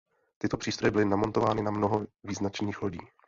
Tyto 0.37 0.57
přístroje 0.57 0.91
byly 0.91 1.05
namontovány 1.05 1.61
na 1.61 1.71
mnoho 1.71 2.07
význačných 2.23 2.81
lodí. 2.81 2.99